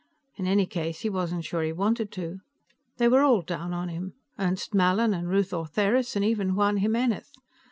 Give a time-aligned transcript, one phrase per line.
[0.35, 2.39] In any case, he wasn't sure he wanted to.
[2.97, 4.13] They were all down on him.
[4.39, 7.29] Ernst Mallin, and Ruth Ortheris, and even Juan Jimenez.